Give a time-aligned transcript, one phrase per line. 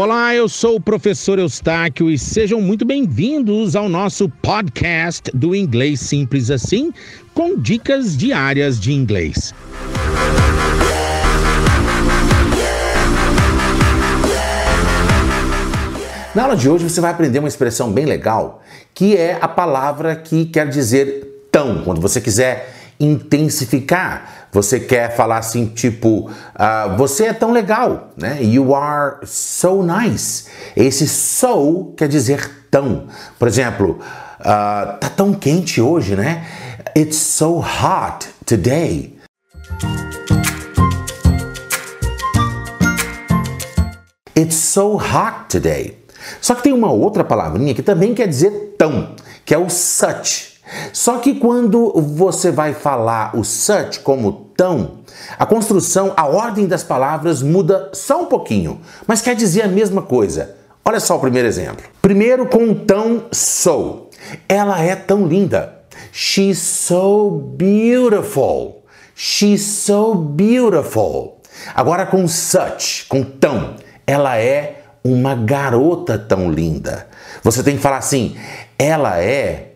[0.00, 5.98] Olá, eu sou o professor Eustáquio e sejam muito bem-vindos ao nosso podcast do Inglês
[5.98, 6.92] Simples Assim,
[7.34, 9.52] com dicas diárias de inglês.
[16.32, 18.62] Na aula de hoje você vai aprender uma expressão bem legal,
[18.94, 21.82] que é a palavra que quer dizer tão.
[21.82, 24.48] Quando você quiser intensificar.
[24.52, 28.42] Você quer falar assim, tipo, uh, você é tão legal, né?
[28.42, 30.46] You are so nice.
[30.76, 33.06] Esse so quer dizer tão.
[33.38, 34.00] Por exemplo,
[34.40, 36.46] uh, tá tão quente hoje, né?
[36.96, 39.18] It's so hot today.
[44.36, 45.98] It's so hot today.
[46.40, 50.57] Só que tem uma outra palavrinha que também quer dizer tão, que é o such.
[50.92, 54.98] Só que quando você vai falar o such como tão,
[55.38, 60.02] a construção, a ordem das palavras muda só um pouquinho, mas quer dizer a mesma
[60.02, 60.56] coisa.
[60.84, 61.84] Olha só o primeiro exemplo.
[62.00, 64.08] Primeiro com tão so.
[64.48, 65.82] Ela é tão linda.
[66.12, 68.84] She's so beautiful.
[69.14, 71.40] She's so beautiful.
[71.74, 73.74] Agora com such, com tão.
[74.06, 77.06] Ela é uma garota tão linda.
[77.42, 78.36] Você tem que falar assim:
[78.78, 79.74] ela é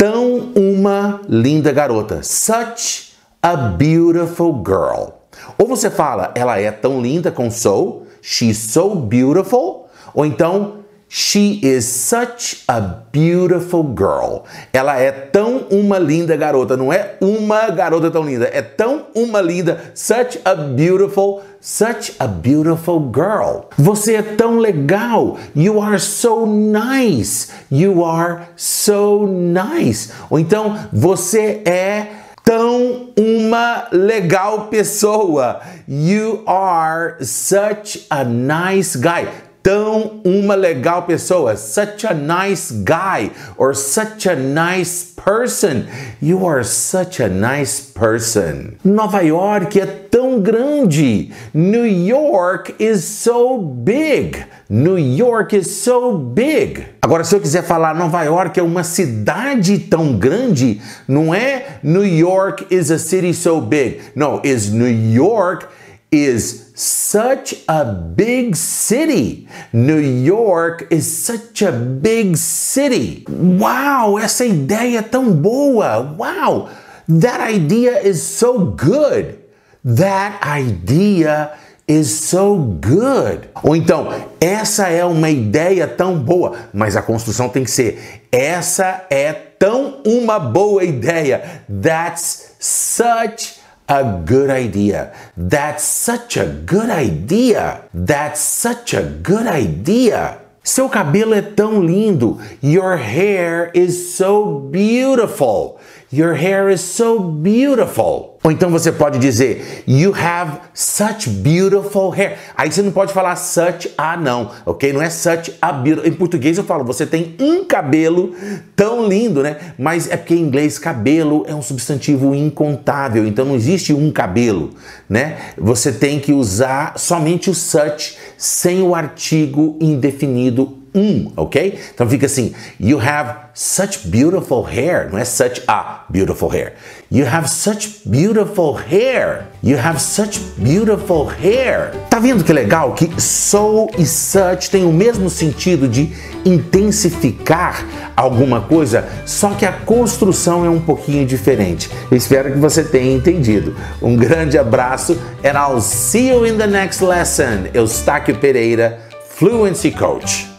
[0.00, 2.22] tão uma linda garota.
[2.22, 3.12] Such
[3.42, 5.10] a beautiful girl.
[5.58, 10.80] Ou você fala, ela é tão linda com so, she's so beautiful, ou então
[11.12, 14.44] She is such a beautiful girl.
[14.72, 19.40] Ela é tão uma linda garota, não é uma garota tão linda, é tão uma
[19.40, 23.68] linda, such a beautiful, such a beautiful girl.
[23.76, 25.38] Você é tão legal.
[25.54, 27.48] You are so nice.
[27.70, 30.10] You are so nice.
[30.30, 32.06] Ou então, você é
[32.42, 35.60] tão uma legal pessoa.
[35.86, 39.28] You are such a nice guy
[39.62, 45.86] tão uma legal pessoa, such a nice guy or such a nice person.
[46.20, 48.76] You are such a nice person.
[48.84, 51.32] Nova York é tão grande.
[51.52, 54.44] New York is so big.
[54.68, 56.84] New York is so big.
[57.02, 62.04] Agora, se eu quiser falar Nova York é uma cidade tão grande, não é New
[62.04, 64.00] York is a city so big.
[64.14, 65.66] No, is New York
[66.12, 69.46] is such a big city.
[69.72, 73.24] New York is such a big city.
[73.28, 76.00] Wow, essa ideia é tão boa.
[76.00, 76.68] Wow,
[77.08, 79.39] that idea is so good.
[79.84, 81.52] That idea
[81.88, 83.48] is so good.
[83.62, 84.08] Ou então,
[84.40, 90.00] essa é uma ideia tão boa, mas a construção tem que ser essa é tão
[90.06, 91.62] uma boa ideia.
[91.82, 95.10] That's such a good idea.
[95.36, 97.82] That's such a good idea.
[97.92, 100.38] That's such a good idea.
[100.62, 102.38] Seu cabelo é tão lindo.
[102.62, 105.80] Your hair is so beautiful.
[106.12, 108.40] Your hair is so beautiful.
[108.42, 112.36] Ou então você pode dizer You have such beautiful hair.
[112.56, 114.92] Aí você não pode falar such a não, ok?
[114.92, 116.10] Não é such a beautiful.
[116.10, 118.34] Em português eu falo você tem um cabelo
[118.74, 119.74] tão lindo, né?
[119.78, 124.70] Mas é porque em inglês cabelo é um substantivo incontável, então não existe um cabelo,
[125.08, 125.38] né?
[125.56, 131.78] Você tem que usar somente o such sem o artigo indefinido um, ok?
[131.94, 135.08] Então fica assim: You have such beautiful hair.
[135.10, 136.74] Não é such a beautiful hair.
[137.10, 139.46] You have such beautiful hair.
[139.62, 141.92] You have such beautiful hair.
[142.08, 146.12] Tá vendo que legal que so e such têm o mesmo sentido de
[146.44, 147.84] intensificar
[148.16, 151.90] alguma coisa, só que a construção é um pouquinho diferente.
[152.10, 153.76] Espero que você tenha entendido.
[154.02, 157.68] Um grande abraço and I'll see you in the next lesson.
[157.72, 160.49] Eustáquio Pereira, Fluency Coach.